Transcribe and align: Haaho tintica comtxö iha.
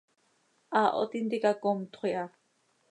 Haaho 0.71 1.01
tintica 1.11 1.51
comtxö 1.63 2.05
iha. 2.13 2.25